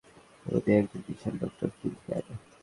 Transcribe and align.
উনি 0.45 0.71
একজন 0.75 1.01
বিশাল 1.07 1.33
ডক্টর 1.41 1.69
ফিল 1.77 1.95
ফ্যান। 2.03 2.25